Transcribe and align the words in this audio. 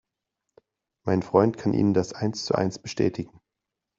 Mein 1.05 1.21
Freund 1.21 1.59
kann 1.59 1.73
Ihnen 1.75 1.93
das 1.93 2.11
eins 2.11 2.43
zu 2.45 2.55
eins 2.55 2.79
bestätigen. 2.79 3.39